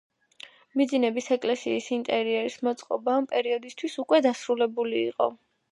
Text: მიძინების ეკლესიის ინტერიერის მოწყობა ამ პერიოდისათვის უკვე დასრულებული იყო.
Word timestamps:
მიძინების 0.79 1.27
ეკლესიის 1.35 1.89
ინტერიერის 1.97 2.59
მოწყობა 2.69 3.17
ამ 3.19 3.31
პერიოდისათვის 3.35 4.01
უკვე 4.07 4.27
დასრულებული 4.29 5.03
იყო. 5.15 5.33